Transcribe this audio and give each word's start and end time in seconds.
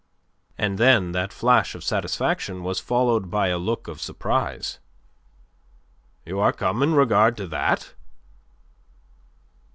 And 0.57 0.79
then 0.79 1.11
that 1.11 1.31
flash 1.31 1.75
of 1.75 1.83
satisfaction 1.83 2.63
was 2.63 2.79
followed 2.79 3.29
by 3.29 3.49
a 3.49 3.59
look 3.59 3.87
of 3.87 4.01
surprise. 4.01 4.79
"You 6.25 6.39
are 6.39 6.51
come 6.53 6.81
in 6.81 6.95
regard 6.95 7.37
to 7.37 7.45
that?" 7.49 7.93